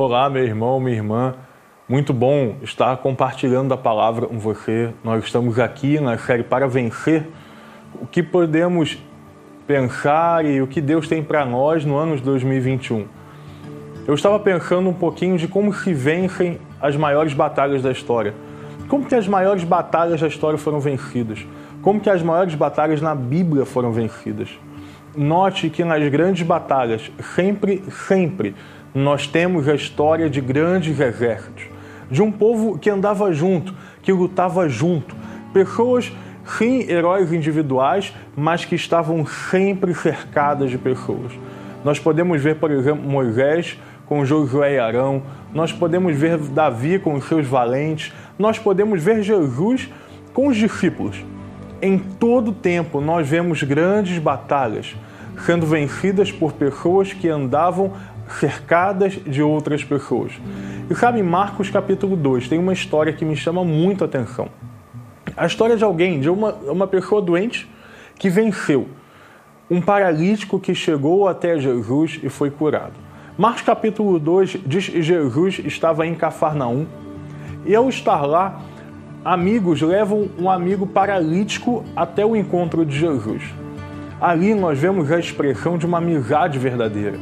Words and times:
Olá, 0.00 0.30
meu 0.30 0.44
irmão, 0.44 0.78
minha 0.78 0.94
irmã. 0.94 1.34
Muito 1.88 2.12
bom 2.12 2.54
estar 2.62 2.96
compartilhando 2.98 3.74
a 3.74 3.76
palavra 3.76 4.28
com 4.28 4.38
você. 4.38 4.94
Nós 5.02 5.24
estamos 5.24 5.58
aqui 5.58 5.98
na 5.98 6.16
série 6.16 6.44
Para 6.44 6.68
Vencer. 6.68 7.26
O 8.00 8.06
que 8.06 8.22
podemos 8.22 8.96
pensar 9.66 10.44
e 10.44 10.62
o 10.62 10.68
que 10.68 10.80
Deus 10.80 11.08
tem 11.08 11.20
para 11.20 11.44
nós 11.44 11.84
no 11.84 11.96
ano 11.96 12.14
de 12.16 12.22
2021. 12.22 13.08
Eu 14.06 14.14
estava 14.14 14.38
pensando 14.38 14.88
um 14.88 14.94
pouquinho 14.94 15.36
de 15.36 15.48
como 15.48 15.74
se 15.74 15.92
vencem 15.92 16.60
as 16.80 16.94
maiores 16.94 17.34
batalhas 17.34 17.82
da 17.82 17.90
história. 17.90 18.34
Como 18.86 19.04
que 19.04 19.16
as 19.16 19.26
maiores 19.26 19.64
batalhas 19.64 20.20
da 20.20 20.28
história 20.28 20.60
foram 20.60 20.78
vencidas? 20.78 21.44
Como 21.82 21.98
que 21.98 22.08
as 22.08 22.22
maiores 22.22 22.54
batalhas 22.54 23.02
na 23.02 23.16
Bíblia 23.16 23.66
foram 23.66 23.90
vencidas? 23.90 24.48
Note 25.16 25.68
que 25.68 25.82
nas 25.82 26.08
grandes 26.08 26.46
batalhas, 26.46 27.10
sempre, 27.34 27.82
sempre, 28.06 28.54
nós 28.98 29.26
temos 29.26 29.68
a 29.68 29.74
história 29.74 30.28
de 30.28 30.40
grandes 30.40 30.98
exércitos, 30.98 31.64
de 32.10 32.20
um 32.20 32.32
povo 32.32 32.78
que 32.78 32.90
andava 32.90 33.32
junto, 33.32 33.72
que 34.02 34.12
lutava 34.12 34.68
junto, 34.68 35.14
pessoas 35.52 36.12
sim 36.56 36.80
heróis 36.90 37.32
individuais, 37.32 38.12
mas 38.36 38.64
que 38.64 38.74
estavam 38.74 39.24
sempre 39.26 39.94
cercadas 39.94 40.70
de 40.70 40.78
pessoas. 40.78 41.32
Nós 41.84 41.98
podemos 41.98 42.42
ver, 42.42 42.56
por 42.56 42.70
exemplo, 42.70 43.08
Moisés 43.08 43.78
com 44.06 44.24
Josué 44.24 44.74
e 44.74 44.78
Arão, 44.78 45.22
nós 45.52 45.70
podemos 45.70 46.16
ver 46.16 46.38
Davi 46.38 46.98
com 46.98 47.14
os 47.14 47.28
seus 47.28 47.46
valentes, 47.46 48.12
nós 48.38 48.58
podemos 48.58 49.02
ver 49.02 49.22
Jesus 49.22 49.88
com 50.32 50.48
os 50.48 50.56
discípulos. 50.56 51.22
Em 51.80 51.98
todo 51.98 52.52
tempo 52.52 53.00
nós 53.00 53.28
vemos 53.28 53.62
grandes 53.62 54.18
batalhas 54.18 54.96
sendo 55.44 55.66
vencidas 55.66 56.32
por 56.32 56.52
pessoas 56.52 57.12
que 57.12 57.28
andavam 57.28 57.92
cercadas 58.28 59.14
de 59.14 59.42
outras 59.42 59.84
pessoas. 59.84 60.32
E 60.90 60.94
sabe, 60.94 61.22
Marcos 61.22 61.70
capítulo 61.70 62.16
2 62.16 62.48
tem 62.48 62.58
uma 62.58 62.72
história 62.72 63.12
que 63.12 63.24
me 63.24 63.36
chama 63.36 63.64
muito 63.64 64.04
a 64.04 64.06
atenção. 64.06 64.48
A 65.36 65.46
história 65.46 65.76
de 65.76 65.84
alguém, 65.84 66.20
de 66.20 66.28
uma, 66.28 66.52
uma 66.54 66.86
pessoa 66.86 67.20
doente 67.20 67.68
que 68.16 68.28
venceu. 68.28 68.88
Um 69.70 69.80
paralítico 69.80 70.58
que 70.58 70.74
chegou 70.74 71.28
até 71.28 71.58
Jesus 71.58 72.18
e 72.22 72.28
foi 72.28 72.50
curado. 72.50 72.94
Marcos 73.36 73.62
capítulo 73.62 74.18
2 74.18 74.58
diz 74.66 74.88
que 74.88 75.02
Jesus 75.02 75.60
estava 75.64 76.06
em 76.06 76.14
Cafarnaum 76.14 76.86
e 77.64 77.74
ao 77.74 77.88
estar 77.88 78.24
lá, 78.24 78.60
amigos 79.24 79.82
levam 79.82 80.28
um 80.38 80.50
amigo 80.50 80.86
paralítico 80.86 81.84
até 81.94 82.24
o 82.24 82.34
encontro 82.34 82.84
de 82.84 82.98
Jesus. 82.98 83.42
Ali 84.20 84.54
nós 84.54 84.78
vemos 84.78 85.12
a 85.12 85.18
expressão 85.18 85.78
de 85.78 85.86
uma 85.86 85.98
amizade 85.98 86.58
verdadeira. 86.58 87.18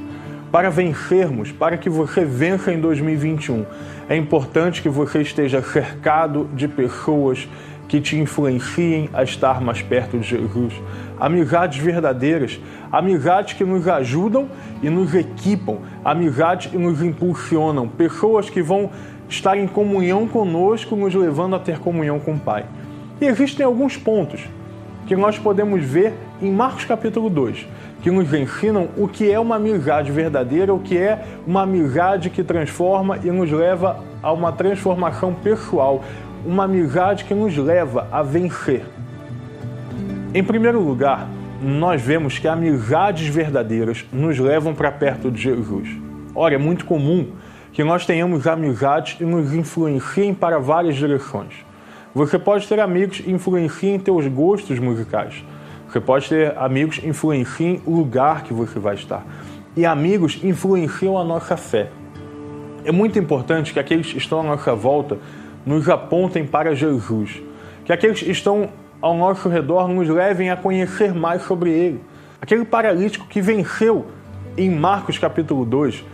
Para 0.50 0.70
vencermos, 0.70 1.50
para 1.50 1.76
que 1.76 1.90
você 1.90 2.24
vença 2.24 2.72
em 2.72 2.80
2021, 2.80 3.66
é 4.08 4.16
importante 4.16 4.80
que 4.80 4.88
você 4.88 5.20
esteja 5.20 5.60
cercado 5.60 6.48
de 6.54 6.68
pessoas 6.68 7.48
que 7.88 8.00
te 8.00 8.16
influenciem 8.16 9.08
a 9.12 9.22
estar 9.22 9.60
mais 9.60 9.82
perto 9.82 10.18
de 10.18 10.26
Jesus. 10.26 10.74
Amizades 11.18 11.78
verdadeiras, 11.78 12.60
amizades 12.90 13.54
que 13.54 13.64
nos 13.64 13.86
ajudam 13.88 14.48
e 14.82 14.90
nos 14.90 15.14
equipam, 15.14 15.78
amizades 16.04 16.68
que 16.70 16.78
nos 16.78 17.02
impulsionam, 17.02 17.88
pessoas 17.88 18.48
que 18.48 18.62
vão 18.62 18.90
estar 19.28 19.56
em 19.56 19.66
comunhão 19.66 20.26
conosco, 20.28 20.94
nos 20.94 21.14
levando 21.14 21.56
a 21.56 21.58
ter 21.58 21.78
comunhão 21.78 22.18
com 22.18 22.34
o 22.34 22.38
Pai. 22.38 22.64
E 23.20 23.24
existem 23.24 23.64
alguns 23.64 23.96
pontos 23.96 24.42
que 25.06 25.16
nós 25.16 25.38
podemos 25.38 25.84
ver 25.84 26.12
em 26.40 26.50
Marcos 26.50 26.84
capítulo 26.84 27.30
2, 27.30 27.66
que 28.02 28.10
nos 28.10 28.32
ensinam 28.32 28.88
o 28.96 29.08
que 29.08 29.30
é 29.30 29.40
uma 29.40 29.56
amizade 29.56 30.12
verdadeira, 30.12 30.74
o 30.74 30.78
que 30.78 30.96
é 30.96 31.24
uma 31.46 31.62
amizade 31.62 32.30
que 32.30 32.44
transforma 32.44 33.18
e 33.18 33.30
nos 33.30 33.50
leva 33.50 33.98
a 34.22 34.32
uma 34.32 34.52
transformação 34.52 35.32
pessoal, 35.32 36.04
uma 36.44 36.64
amizade 36.64 37.24
que 37.24 37.34
nos 37.34 37.56
leva 37.56 38.06
a 38.12 38.22
vencer. 38.22 38.84
Em 40.34 40.44
primeiro 40.44 40.80
lugar, 40.80 41.26
nós 41.62 42.02
vemos 42.02 42.38
que 42.38 42.46
amizades 42.46 43.26
verdadeiras 43.26 44.04
nos 44.12 44.38
levam 44.38 44.74
para 44.74 44.92
perto 44.92 45.30
de 45.30 45.40
Jesus. 45.40 45.88
Ora, 46.34 46.54
é 46.54 46.58
muito 46.58 46.84
comum 46.84 47.28
que 47.72 47.82
nós 47.82 48.04
tenhamos 48.04 48.46
amizades 48.46 49.14
que 49.14 49.24
nos 49.24 49.54
influenciem 49.54 50.34
para 50.34 50.58
várias 50.58 50.96
direções. 50.96 51.64
Você 52.14 52.38
pode 52.38 52.66
ter 52.66 52.80
amigos 52.80 53.20
que 53.20 53.30
influenciem 53.30 53.98
teus 53.98 54.26
gostos 54.26 54.78
musicais. 54.78 55.44
Você 55.96 56.00
pode 56.02 56.28
ter 56.28 56.52
amigos 56.58 56.98
que 56.98 57.08
influenciem 57.08 57.80
o 57.86 57.96
lugar 57.96 58.42
que 58.42 58.52
você 58.52 58.78
vai 58.78 58.96
estar. 58.96 59.24
E 59.74 59.86
amigos 59.86 60.38
influenciam 60.44 61.16
a 61.16 61.24
nossa 61.24 61.56
fé. 61.56 61.88
É 62.84 62.92
muito 62.92 63.18
importante 63.18 63.72
que 63.72 63.80
aqueles 63.80 64.12
que 64.12 64.18
estão 64.18 64.40
à 64.40 64.42
nossa 64.42 64.74
volta 64.74 65.16
nos 65.64 65.88
apontem 65.88 66.44
para 66.44 66.74
Jesus. 66.74 67.40
Que 67.86 67.94
aqueles 67.94 68.22
que 68.22 68.30
estão 68.30 68.68
ao 69.00 69.16
nosso 69.16 69.48
redor 69.48 69.88
nos 69.88 70.06
levem 70.06 70.50
a 70.50 70.56
conhecer 70.58 71.14
mais 71.14 71.40
sobre 71.44 71.70
Ele. 71.70 72.02
Aquele 72.42 72.66
paralítico 72.66 73.26
que 73.26 73.40
venceu 73.40 74.04
em 74.54 74.68
Marcos 74.68 75.16
capítulo 75.16 75.64
2, 75.64 76.04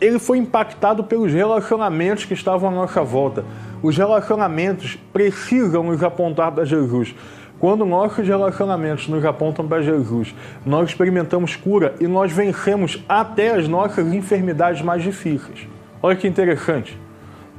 ele 0.00 0.20
foi 0.20 0.38
impactado 0.38 1.02
pelos 1.02 1.32
relacionamentos 1.32 2.24
que 2.24 2.34
estavam 2.34 2.68
à 2.70 2.72
nossa 2.72 3.02
volta. 3.02 3.44
Os 3.82 3.96
relacionamentos 3.96 4.96
precisam 5.12 5.82
nos 5.82 6.00
apontar 6.04 6.52
para 6.52 6.64
Jesus. 6.64 7.12
Quando 7.62 7.86
nossos 7.86 8.26
relacionamentos 8.26 9.06
nos 9.06 9.24
apontam 9.24 9.68
para 9.68 9.80
Jesus, 9.80 10.34
nós 10.66 10.88
experimentamos 10.88 11.54
cura 11.54 11.94
e 12.00 12.08
nós 12.08 12.32
vencemos 12.32 13.00
até 13.08 13.52
as 13.52 13.68
nossas 13.68 14.12
enfermidades 14.12 14.82
mais 14.82 15.00
difíceis. 15.00 15.68
Olha 16.02 16.16
que 16.16 16.26
interessante. 16.26 16.98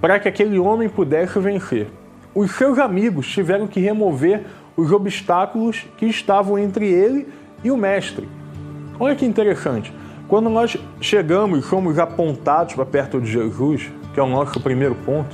Para 0.01 0.19
que 0.19 0.27
aquele 0.27 0.59
homem 0.59 0.89
pudesse 0.89 1.39
vencer, 1.39 1.87
os 2.35 2.51
seus 2.51 2.79
amigos 2.79 3.25
tiveram 3.29 3.65
que 3.65 3.79
remover 3.79 4.41
os 4.75 4.91
obstáculos 4.91 5.85
que 5.95 6.07
estavam 6.07 6.59
entre 6.59 6.85
ele 6.85 7.25
e 7.63 7.71
o 7.71 7.77
Mestre. 7.77 8.27
Olha 8.99 9.15
que 9.15 9.25
interessante. 9.25 9.93
Quando 10.27 10.49
nós 10.49 10.75
chegamos 10.99 11.59
e 11.59 11.69
somos 11.69 11.97
apontados 11.97 12.73
para 12.73 12.85
perto 12.85 13.21
de 13.21 13.31
Jesus, 13.31 13.89
que 14.13 14.19
é 14.19 14.23
o 14.23 14.27
nosso 14.27 14.59
primeiro 14.59 14.95
ponto, 14.95 15.33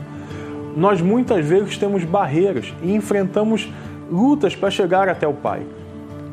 nós 0.77 1.01
muitas 1.01 1.43
vezes 1.43 1.75
temos 1.75 2.03
barreiras 2.03 2.71
e 2.83 2.93
enfrentamos 2.93 3.67
lutas 4.09 4.55
para 4.55 4.71
chegar 4.71 5.07
até 5.09 5.27
o 5.27 5.33
Pai. 5.33 5.61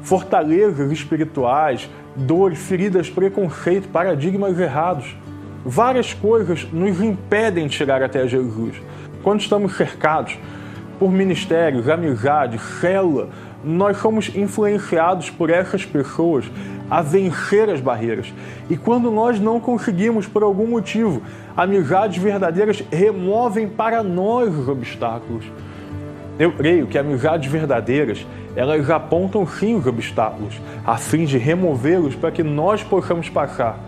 Fortalezas 0.03 0.91
espirituais, 0.93 1.89
dores, 2.15 2.59
feridas, 2.59 3.11
preconceito, 3.11 3.89
paradigmas 3.89 4.59
errados. 4.59 5.17
Várias 5.65 6.15
coisas 6.15 6.67
nos 6.73 7.01
impedem 7.01 7.67
de 7.67 7.75
chegar 7.75 8.03
até 8.03 8.27
Jesus. 8.27 8.81
Quando 9.23 9.41
estamos 9.41 9.77
cercados 9.77 10.39
por 10.99 11.11
ministérios, 11.11 11.89
amizades, 11.89 12.63
célula, 12.81 13.29
nós 13.65 13.97
somos 13.99 14.35
influenciados 14.35 15.29
por 15.29 15.51
essas 15.51 15.85
pessoas 15.85 16.45
a 16.89 17.03
vencer 17.03 17.69
as 17.69 17.81
barreiras. 17.81 18.33
E 18.71 18.77
quando 18.77 19.11
nós 19.11 19.41
não 19.41 19.59
conseguimos, 19.59 20.27
por 20.27 20.43
algum 20.43 20.69
motivo, 20.69 21.21
amizades 21.57 22.23
verdadeiras 22.23 22.83
removem 22.93 23.69
para 23.69 24.03
nós 24.03 24.55
os 24.55 24.69
obstáculos. 24.69 25.45
Eu 26.39 26.53
creio 26.53 26.87
que 26.87 26.99
amizades 26.99 27.51
verdadeiras, 27.51 28.27
elas 28.55 28.91
apontam 28.91 29.47
sim 29.47 29.75
os 29.75 29.87
obstáculos, 29.87 30.61
a 30.85 30.99
fim 30.99 31.25
de 31.25 31.39
removê-los 31.39 32.15
para 32.15 32.31
que 32.31 32.43
nós 32.43 32.83
possamos 32.83 33.31
passar. 33.31 33.79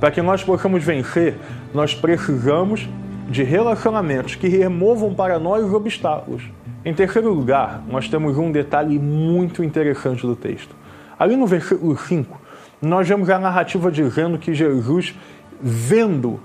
Para 0.00 0.10
que 0.10 0.20
nós 0.20 0.42
possamos 0.42 0.82
vencer, 0.82 1.36
nós 1.72 1.94
precisamos 1.94 2.88
de 3.28 3.42
relacionamentos 3.44 4.34
que 4.34 4.48
removam 4.48 5.14
para 5.14 5.38
nós 5.38 5.64
os 5.64 5.72
obstáculos. 5.72 6.42
Em 6.84 6.92
terceiro 6.92 7.32
lugar, 7.32 7.82
nós 7.88 8.08
temos 8.08 8.36
um 8.36 8.50
detalhe 8.50 8.98
muito 8.98 9.62
interessante 9.62 10.26
do 10.26 10.34
texto. 10.34 10.74
Ali 11.18 11.36
no 11.36 11.46
versículo 11.46 11.96
5, 11.96 12.40
nós 12.82 13.08
vemos 13.08 13.30
a 13.30 13.38
narrativa 13.38 13.90
dizendo 13.90 14.36
que 14.36 14.52
Jesus, 14.52 15.14
vendo 15.60 16.40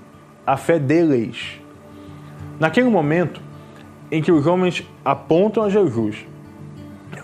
a 0.46 0.56
fé 0.56 0.78
deles, 0.78 1.60
naquele 2.58 2.88
momento 2.88 3.42
em 4.10 4.20
que 4.20 4.32
os 4.32 4.46
homens 4.46 4.86
apontam 5.04 5.64
a 5.64 5.70
Jesus, 5.70 6.26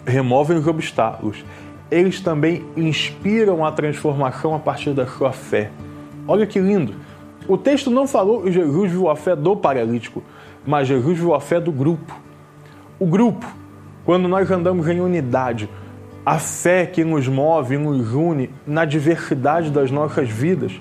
removem 0.04 0.56
os 0.56 0.66
obstáculos, 0.66 1.44
eles 1.90 2.20
também 2.20 2.64
inspiram 2.76 3.64
a 3.64 3.72
transformação 3.72 4.54
a 4.54 4.58
partir 4.58 4.92
da 4.92 5.06
sua 5.06 5.32
fé. 5.32 5.70
Olha 6.26 6.46
que 6.46 6.58
lindo! 6.58 6.94
O 7.48 7.56
texto 7.56 7.90
não 7.90 8.08
falou 8.08 8.42
que 8.42 8.50
Jesus 8.50 8.90
viu 8.90 9.08
a 9.08 9.14
fé 9.14 9.36
do 9.36 9.56
paralítico, 9.56 10.22
mas 10.66 10.88
Jesus 10.88 11.16
viu 11.16 11.32
a 11.32 11.40
fé 11.40 11.60
do 11.60 11.70
grupo. 11.70 12.18
O 12.98 13.06
grupo, 13.06 13.46
quando 14.04 14.26
nós 14.26 14.50
andamos 14.50 14.88
em 14.88 15.00
unidade, 15.00 15.68
a 16.24 16.40
fé 16.40 16.86
que 16.86 17.04
nos 17.04 17.28
move, 17.28 17.78
nos 17.78 18.12
une 18.12 18.50
na 18.66 18.84
diversidade 18.84 19.70
das 19.70 19.92
nossas 19.92 20.28
vidas, 20.28 20.72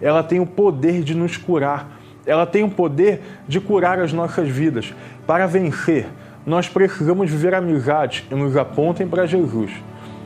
ela 0.00 0.22
tem 0.22 0.40
o 0.40 0.46
poder 0.46 1.02
de 1.02 1.14
nos 1.14 1.36
curar. 1.36 2.00
Ela 2.26 2.46
tem 2.46 2.62
o 2.62 2.70
poder 2.70 3.20
de 3.46 3.60
curar 3.60 3.98
as 3.98 4.12
nossas 4.12 4.48
vidas. 4.48 4.94
Para 5.26 5.46
vencer, 5.46 6.06
nós 6.46 6.68
precisamos 6.68 7.30
viver 7.30 7.54
amizades 7.54 8.20
que 8.20 8.34
nos 8.34 8.56
apontem 8.56 9.06
para 9.06 9.26
Jesus, 9.26 9.70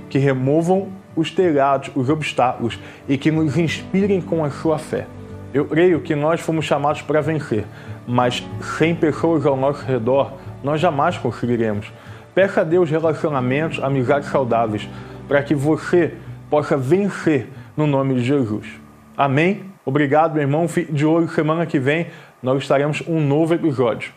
que 0.08 0.18
removam 0.18 0.88
os 1.14 1.30
telhados, 1.30 1.90
os 1.94 2.08
obstáculos 2.08 2.78
e 3.08 3.16
que 3.18 3.30
nos 3.30 3.56
inspirem 3.56 4.20
com 4.20 4.44
a 4.44 4.50
sua 4.50 4.78
fé. 4.78 5.06
Eu 5.52 5.64
creio 5.64 6.00
que 6.00 6.14
nós 6.14 6.40
fomos 6.40 6.64
chamados 6.64 7.02
para 7.02 7.20
vencer, 7.20 7.64
mas 8.06 8.46
sem 8.78 8.94
pessoas 8.94 9.46
ao 9.46 9.56
nosso 9.56 9.84
redor, 9.84 10.32
nós 10.62 10.80
jamais 10.80 11.16
conseguiremos. 11.16 11.92
Peça 12.34 12.60
a 12.60 12.64
Deus 12.64 12.90
relacionamentos, 12.90 13.82
amizades 13.82 14.28
saudáveis, 14.28 14.88
para 15.26 15.42
que 15.42 15.54
você 15.54 16.14
possa 16.50 16.76
vencer 16.76 17.48
no 17.76 17.86
nome 17.86 18.14
de 18.14 18.22
Jesus. 18.22 18.66
Amém? 19.16 19.67
Obrigado, 19.88 20.34
meu 20.34 20.42
irmão. 20.42 20.68
Fique 20.68 20.92
de 20.92 21.06
olho, 21.06 21.26
semana 21.30 21.64
que 21.64 21.78
vem 21.78 22.08
nós 22.42 22.62
estaremos 22.62 23.02
um 23.08 23.26
novo 23.26 23.54
episódio. 23.54 24.12